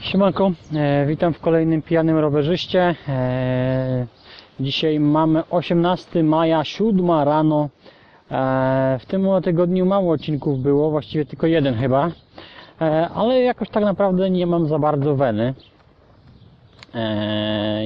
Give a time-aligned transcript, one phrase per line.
[0.00, 2.94] Siemanko, e, witam w kolejnym pijanym rowerzyście.
[3.08, 4.06] E,
[4.60, 7.68] dzisiaj mamy 18 maja, 7 rano.
[8.30, 12.10] E, w tym tygodniu mało odcinków było, właściwie tylko jeden chyba.
[12.80, 15.54] E, ale jakoś tak naprawdę nie mam za bardzo weny.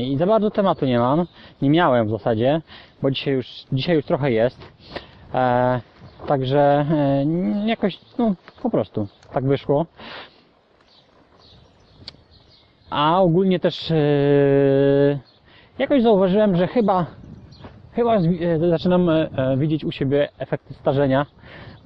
[0.02, 1.26] I za bardzo tematu nie mam.
[1.62, 2.60] Nie miałem w zasadzie,
[3.02, 4.60] bo dzisiaj już, dzisiaj już trochę jest.
[5.34, 5.80] E,
[6.26, 7.24] także e,
[7.66, 9.86] jakoś, no po prostu tak wyszło.
[12.90, 13.94] A ogólnie też e,
[15.78, 17.06] jakoś zauważyłem, że chyba
[17.92, 18.22] chyba e,
[18.70, 21.26] zaczynam e, widzieć u siebie efekty starzenia,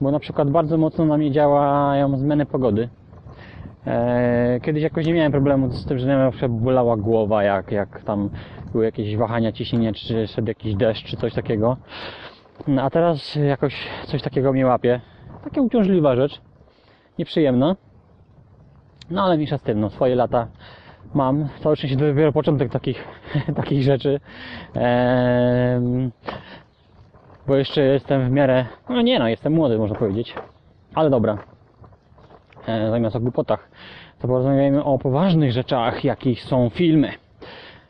[0.01, 2.89] bo na przykład bardzo mocno na mnie działają zmiany pogody.
[3.87, 8.05] E, Kiedyś jakoś nie miałem problemu z tym, że na przykład bolała głowa, jak, jak
[8.05, 8.31] tam
[8.73, 11.77] były jakieś wahania ciśnienia, czy szedł jakiś deszcz, czy coś takiego.
[12.67, 15.01] No, A teraz jakoś coś takiego mnie łapie.
[15.45, 16.41] Taka uciążliwa rzecz.
[17.19, 17.77] Nieprzyjemna.
[19.11, 20.47] No ale mniejsza z tym, no swoje lata
[21.15, 21.49] mam.
[21.63, 23.05] To oczywiście dopiero początek takich,
[23.57, 24.21] takich rzeczy.
[27.47, 30.35] Bo jeszcze jestem w miarę, no nie no, jestem młody można powiedzieć.
[30.95, 31.39] Ale dobra.
[32.67, 33.69] E, zamiast o głupotach,
[34.21, 37.13] to porozmawiajmy o poważnych rzeczach, jakich są filmy.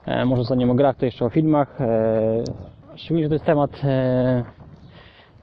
[0.06, 1.80] E, może zanim o grach, to jeszcze o filmach.
[1.80, 2.44] E,
[2.96, 4.44] szczególnie, że to jest temat e,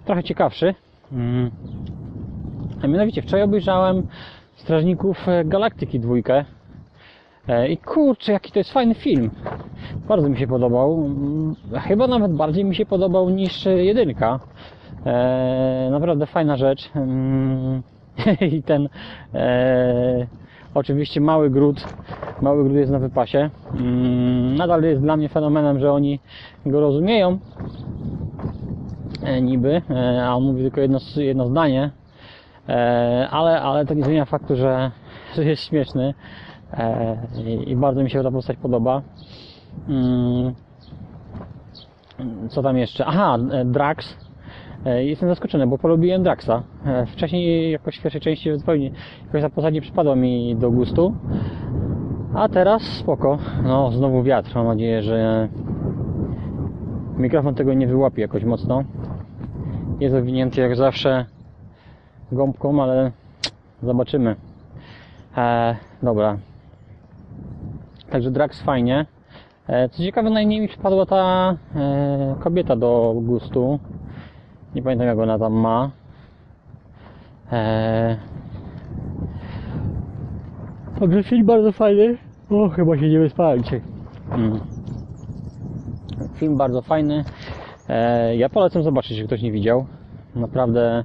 [0.05, 0.75] trochę ciekawszy.
[1.11, 1.51] Mm.
[2.83, 4.07] A mianowicie wczoraj obejrzałem
[4.55, 6.45] Strażników e, Galaktyki dwójkę.
[7.47, 9.29] E, I kurczę, jaki to jest fajny film.
[10.07, 11.05] Bardzo mi się podobał.
[11.05, 14.39] Mm, Chyba nawet bardziej mi się podobał niż e, jedynka.
[15.91, 16.89] Naprawdę fajna rzecz.
[16.95, 17.81] Mm,
[18.51, 18.89] I ten
[20.73, 21.87] oczywiście mały gród.
[22.41, 23.49] Mały gród jest na wypasie.
[24.57, 26.19] Nadal jest dla mnie fenomenem, że oni
[26.65, 27.39] go rozumieją.
[29.23, 31.91] E, niby, e, a on mówi tylko jedno, jedno zdanie.
[32.69, 34.91] E, ale, ale to nie zmienia faktu, że,
[35.35, 36.13] że jest śmieszny
[37.67, 39.01] i, bardzo mi się ta postać podoba.
[39.89, 40.53] Mm,
[42.49, 43.05] co tam jeszcze?
[43.05, 44.17] Aha, Drax.
[44.99, 46.63] Jestem zaskoczony, bo polubiłem Draxa.
[47.07, 48.91] Wcześniej jakoś w pierwszej części zupełnie
[49.25, 51.15] jakoś ta postać nie przypadła mi do gustu.
[52.35, 53.37] A teraz spoko.
[53.63, 54.55] No, znowu wiatr.
[54.55, 55.49] Mam nadzieję, że
[57.17, 58.83] mikrofon tego nie wyłapie jakoś mocno.
[60.01, 61.25] Jest owinięty jak zawsze
[62.31, 63.11] gąbką, ale
[63.83, 64.35] zobaczymy.
[65.37, 66.37] E, dobra.
[68.09, 69.05] Także Drax fajnie.
[69.67, 73.79] E, co ciekawe, najmniej mi przypadła ta e, kobieta do gustu.
[74.75, 75.91] Nie pamiętam jak ona tam ma.
[77.51, 78.17] E,
[80.99, 82.17] Także film bardzo fajny.
[82.49, 83.81] O, chyba się nie wyspałem dzisiaj.
[84.31, 84.59] Mm.
[86.35, 87.23] Film bardzo fajny.
[87.91, 89.85] E, ja polecam zobaczyć, jeśli ktoś nie widział.
[90.35, 91.03] Naprawdę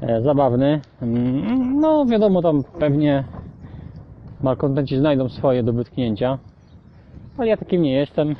[0.00, 0.80] e, zabawny.
[1.02, 3.24] Mm, No, wiadomo, tam pewnie
[4.42, 6.38] malkontenci znajdą swoje do wytknięcia.
[7.38, 8.36] Ale ja takim nie jestem.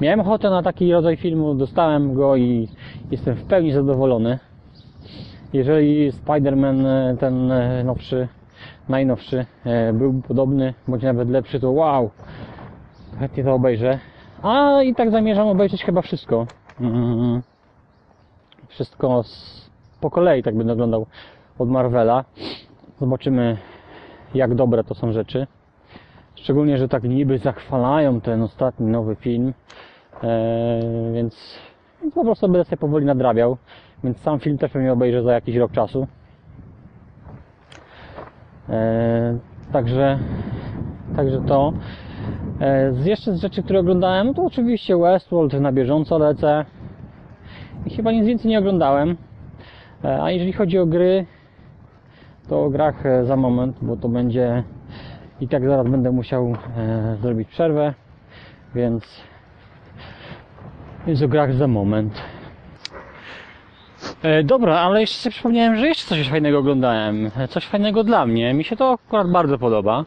[0.00, 2.68] Miałem ochotę na taki rodzaj filmu, dostałem go i
[3.10, 4.38] jestem w pełni zadowolony.
[5.52, 7.52] Jeżeli Spider-Man e, ten
[7.84, 8.28] nowszy,
[8.88, 9.46] najnowszy
[9.92, 12.10] byłby podobny, bądź nawet lepszy, to wow,
[13.18, 13.98] chętnie to obejrzę.
[14.42, 16.46] A i tak zamierzam obejrzeć chyba wszystko.
[16.82, 17.42] Mm,
[18.68, 19.70] Wszystko z,
[20.00, 21.06] po kolei tak będę oglądał
[21.58, 22.24] od Marvela.
[23.00, 23.56] Zobaczymy
[24.34, 25.46] jak dobre to są rzeczy.
[26.34, 29.54] Szczególnie, że tak niby zachwalają ten ostatni nowy film.
[30.22, 31.58] Eee, więc,
[32.14, 33.56] po prostu będę sobie powoli nadrabiał.
[34.04, 36.06] Więc sam film też pewnie obejrzę za jakiś rok czasu.
[38.68, 39.38] Eee,
[39.72, 40.18] także,
[41.16, 41.72] także to.
[42.60, 46.64] Eee, z jeszcze z rzeczy, które oglądałem, to oczywiście Westworld na bieżąco lecę.
[47.86, 49.16] I chyba nic więcej nie oglądałem.
[50.04, 51.26] Eee, a jeżeli chodzi o gry,
[52.48, 54.62] to o grach e, za moment, bo to będzie
[55.40, 57.94] i tak zaraz będę musiał e, zrobić przerwę,
[58.74, 59.22] więc
[61.06, 62.22] więc o grach za moment.
[64.22, 67.30] E, dobra, ale jeszcze sobie przypomniałem, że jeszcze coś fajnego oglądałem.
[67.36, 68.54] E, Coś fajnego dla mnie.
[68.54, 70.04] Mi się to akurat bardzo podoba.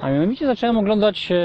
[0.00, 1.36] A mianowicie zacząłem oglądać e,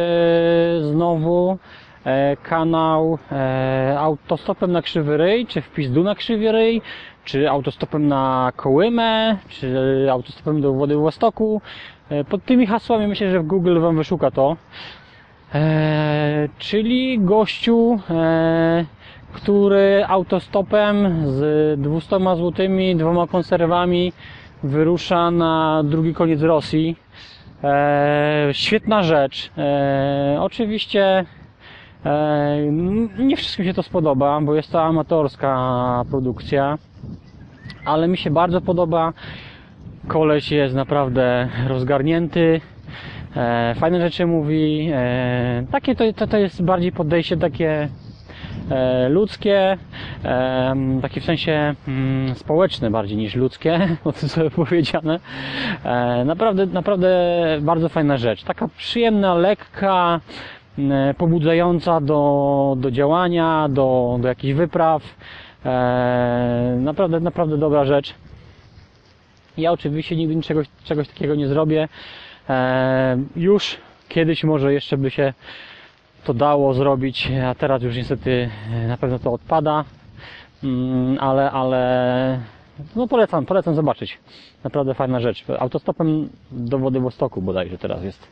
[0.82, 1.58] znowu
[2.06, 6.82] e, kanał e, autostopem na krzywy ryj, czy w pizdu na krzywy ryj,
[7.26, 11.62] czy autostopem na Kołymę, czy autostopem do Władywostoku.
[12.10, 14.58] E, pod tymi hasłami myślę, że w Google Wam wyszuka to.
[16.58, 18.86] Czyli gościu, e,
[19.34, 24.14] który autostopem z 200 złotymi, dwoma konserwami
[24.64, 26.96] wyrusza na drugi koniec Rosji.
[27.64, 29.52] E, świetna rzecz.
[29.58, 31.26] E, oczywiście
[32.06, 32.58] e,
[33.20, 36.78] nie wszystkim się to spodoba, bo jest to amatorska produkcja.
[37.86, 39.14] ale mi się bardzo podoba.
[40.08, 42.62] Koleś jest naprawdę rozgarnięty,
[43.36, 44.90] e, fajne rzeczy mówi.
[44.94, 47.90] E, takie to, to, to jest bardziej podejście takie
[49.10, 49.78] ludzkie,
[50.24, 55.20] e, takie w sensie mm, społeczne bardziej niż ludzkie, o tym sobie powiedziane.
[55.84, 57.10] E, naprawdę, naprawdę
[57.62, 58.44] bardzo fajna rzecz.
[58.44, 60.20] Taka przyjemna, lekka,
[60.78, 65.04] m, pobudzająca do, do działania, do, do jakichś wypraw.
[65.66, 68.14] E, naprawdę, naprawdę dobra rzecz.
[69.58, 71.88] Ja oczywiście nigdy niczego, czegoś takiego nie zrobię.
[72.50, 73.78] E, już
[74.10, 75.34] kiedyś może jeszcze by się
[76.28, 79.86] to dało zrobić, a teraz już niestety e, na pewno to odpada.
[80.64, 82.40] Mm, ale, ale
[82.96, 84.20] no polecam, polecam zobaczyć.
[84.64, 85.46] Naprawdę fajna rzecz.
[85.60, 88.28] Autostopem do Władywostoku bodajże teraz jest.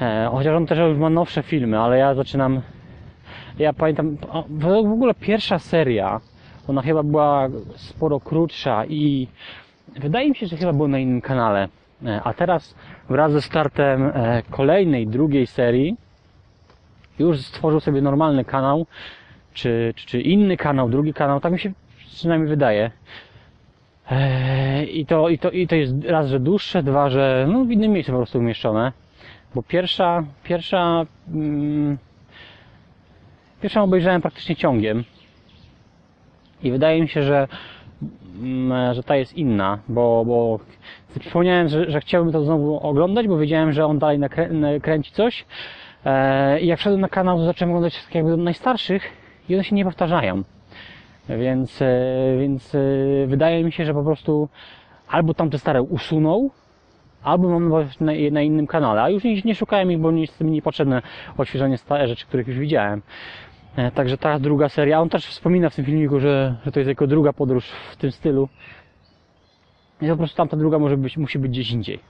[0.00, 2.60] E, chociaż on też już ma nowsze filmy, ale ja zaczynam.
[3.58, 4.16] Ja pamiętam,
[4.48, 6.20] w ogóle pierwsza seria,
[6.68, 9.28] ona chyba była sporo krótsza i
[9.96, 11.68] wydaje mi się, że chyba było na innym kanale.
[12.06, 12.74] E, A teraz
[13.08, 14.12] wraz ze startem
[14.50, 16.05] kolejnej, drugiej serii
[17.18, 18.86] już stworzył sobie normalny kanał,
[19.54, 21.72] czy, czy, czy inny kanał, drugi kanał, tak mi się
[22.14, 22.90] przynajmniej wydaje.
[24.10, 27.70] Eee, I to, i, to, I to jest raz, że dłuższe, dwa, że no, w
[27.70, 28.92] innym miejscu po prostu umieszczone.
[29.54, 31.98] Bo pierwsza, pierwsza, mm,
[33.62, 35.04] pierwszą obejrzałem praktycznie ciągiem.
[36.62, 37.48] I wydaje mi się, że,
[38.42, 40.60] mm, że ta jest inna, bo, bo
[41.20, 45.44] przypomniałem, że, że chciałbym to znowu oglądać, bo wiedziałem, że on dalej nakrę- kręci coś.
[46.06, 49.12] Eee, I jak wszedłem na kanał, to zacząłem oglądać tak jakby najstarszych
[49.48, 50.42] i one się nie powtarzają.
[51.28, 51.86] Więc, e,
[52.40, 52.78] więc e,
[53.26, 54.48] wydaje mi się, że po prostu
[55.08, 56.50] albo tamte stare usunął,
[57.22, 57.68] albo mam
[58.00, 61.02] na, na innym kanale, a już nie, nie szukałem ich, bo nie jest mi niepotrzebne
[61.38, 63.02] odświeżanie stare rzeczy, których już widziałem.
[63.76, 66.88] E, Także ta druga seria, on też wspomina w tym filmiku, że, że to jest
[66.88, 68.48] jako druga podróż w tym stylu.
[70.00, 72.00] I po prostu tamta druga może być, musi być gdzieś indziej.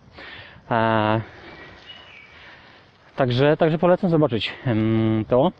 [3.16, 4.52] Także, także polecam zobaczyć
[5.28, 5.52] to.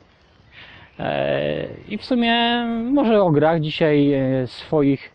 [0.99, 5.12] E, I w sumie może o grach dzisiaj e, swoich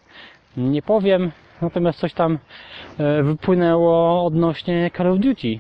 [0.58, 2.38] nie powiem, natomiast coś tam
[2.98, 5.60] e, wypłynęło odnośnie Call of Duty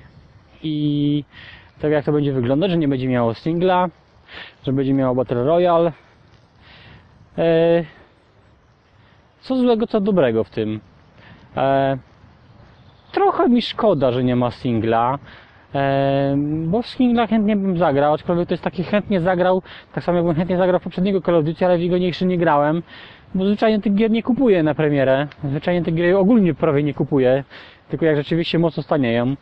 [0.63, 1.24] i
[1.81, 3.89] tak jak to będzie wyglądać, że nie będzie miało singla,
[4.63, 5.92] że będzie miało Battle Royale.
[9.42, 10.80] Co złego, co dobrego w tym.
[13.12, 15.19] Trochę mi szkoda, że nie ma singla.
[16.66, 19.62] Bo w singla chętnie bym zagrał, aczkolwiek to jest taki chętnie zagrał,
[19.94, 22.84] tak samo jakbym chętnie zagrał poprzedniego Call of Duty, ale w jego jeszcze nie grałem,
[23.36, 27.44] bo zwyczajnie tych gier nie kupuję na premierę, zwyczajnie tych gier ogólnie prawie nie kupuję,
[27.90, 29.36] tylko jak rzeczywiście mocno stanieją.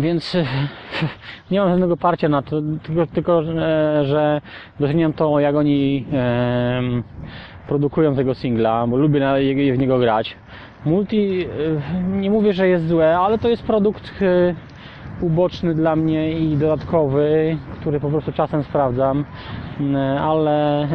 [0.00, 0.36] Więc
[1.50, 3.42] nie mam żadnego parcia na to, tylko, tylko
[4.02, 4.40] że
[4.80, 6.04] doceniam to, jak oni
[7.68, 10.36] produkują tego singla, bo lubię w niego grać.
[10.84, 14.54] Multi, e, nie mówię, że jest złe, ale to jest produkt e,
[15.20, 19.24] uboczny dla mnie i dodatkowy, który po prostu czasem sprawdzam,
[19.80, 20.88] m, ale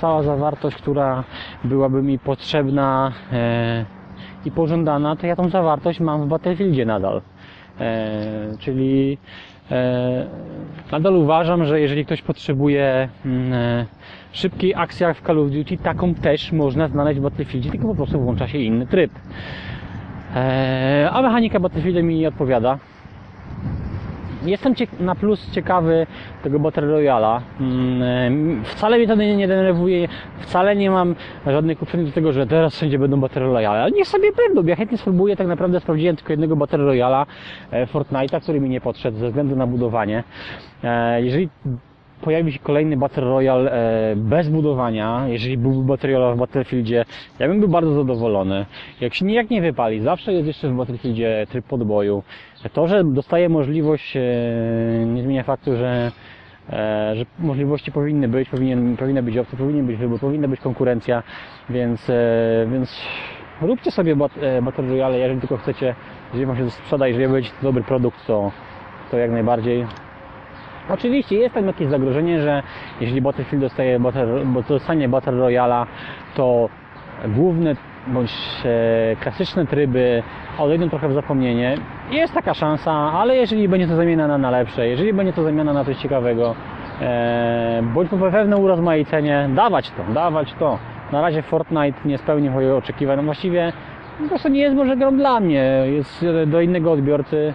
[0.00, 1.24] cała zawartość, która
[1.64, 3.12] byłaby mi potrzebna
[4.44, 7.22] i pożądana, to ja tą zawartość mam w Battlefieldzie nadal.
[8.58, 9.18] Czyli
[10.92, 13.86] nadal uważam, że jeżeli ktoś potrzebuje mm, e,
[14.32, 18.20] szybkiej akcji w Call of Duty, taką też można znaleźć w Battlefieldzie, tylko po prostu
[18.20, 19.10] włącza się inny tryb.
[20.36, 22.78] E, a mechanika Battlefielda mi nie odpowiada.
[24.46, 26.06] Jestem na plus ciekawy
[26.42, 27.42] tego Battle Royala.
[27.60, 30.08] Mm, Wcale mnie to nie, denerwuje,
[30.40, 31.14] wcale nie mam
[31.46, 33.82] żadnych uprzedzeń do tego, że teraz wszędzie będą Battle Royale.
[33.82, 37.26] Ale niech sobie będą, ja chętnie spróbuję, tak naprawdę sprawdziłem tylko jednego Battle Royala
[37.70, 40.24] e, Fortnite'a, który mi nie podszedł ze względu na budowanie.
[40.84, 41.48] E, Jeżeli
[42.20, 47.04] pojawi się kolejny Battle Royale e, bez budowania, jeżeli byłby Battle Royale w Battlefieldzie,
[47.38, 48.66] ja bym był bardzo zadowolony.
[49.00, 52.22] Jak się nijak nie wypali, zawsze jest jeszcze w Battlefieldzie tryb podboju.
[52.72, 54.20] To, że dostaje możliwość, e,
[55.06, 56.12] nie zmienia faktu, że
[56.70, 61.22] e, że możliwości powinny być, powinien, powinna być opcja, powinien być wybór, powinna być konkurencja,
[61.70, 62.10] więc,
[62.72, 63.02] więc
[63.62, 64.32] róbcie sobie bat,
[64.62, 65.94] Battle Royale, jeżeli tylko chcecie,
[66.28, 68.52] jeżeli Wam się sprzeda, jeżeli będzie dobry produkt, to,
[69.10, 70.05] to jak najbardziej.
[70.90, 72.62] Oczywiście jest tam jakieś zagrożenie, że
[73.00, 74.00] jeżeli Battlefield dostaje
[74.68, 75.86] dostanie Battle Royala,
[76.34, 76.68] to
[77.28, 77.76] główne
[78.06, 78.32] bądź
[78.64, 80.22] e, klasyczne tryby
[80.58, 81.74] odejdą trochę w zapomnienie.
[82.10, 85.84] Jest taka szansa, ale jeżeli będzie to zamiana na, lepsze, jeżeli będzie to zamiana na
[85.84, 86.54] coś ciekawego,
[87.00, 90.78] e, bądź po pewne urozmaicenie, dawać to, dawać to.
[91.12, 93.16] Na razie Fortnite nie spełnił moich oczekiwań.
[93.16, 93.72] No właściwie
[94.28, 97.54] prostu nie jest może grą dla mnie, jest do innego odbiorcy.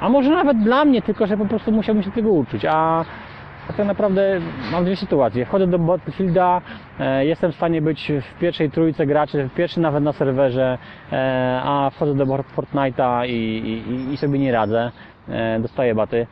[0.00, 2.64] A może nawet dla mnie, tylko że po prostu musiałbym się tego uczyć.
[2.64, 3.04] A
[3.76, 4.40] tak naprawdę
[4.72, 5.46] mam dwie sytuacje.
[5.46, 6.60] Wchodzę do Battlefielda,
[7.00, 10.78] e, jestem w stanie być w pierwszej trójce graczy, w pierwszym nawet na serwerze,
[11.12, 14.90] e, a wchodzę do Fortnite'a i, i, i sobie nie radzę.
[15.28, 16.26] E, dostaję baty.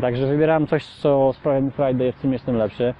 [0.00, 2.94] Także wybieram coś, co sprawia mi Friday, w czym jestem lepszy.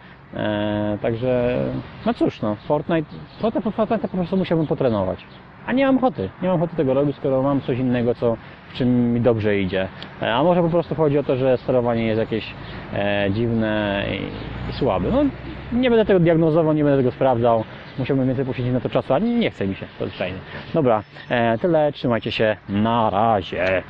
[1.02, 1.58] Także,
[2.06, 5.26] no cóż, no, Fortnite, Fortnite, Fortnite po prostu musiałbym potrenować.
[5.68, 8.36] A nie mam ochoty, nie mam ochoty tego robić, skoro mam coś innego, co,
[8.68, 9.88] w czym mi dobrze idzie.
[10.22, 12.54] E, A może po prostu chodzi o to, że sterowanie jest jakieś
[12.94, 15.08] e, dziwne i, i słabe.
[15.12, 15.24] No,
[15.72, 17.64] nie będę tego diagnozował, nie będę tego sprawdzał.
[17.98, 20.38] Musiałbym więcej poświęcić na to czasu, a nie chce mi się, to zwyczajnie.
[20.74, 23.82] Dobra, e, tyle, trzymajcie się, na razie.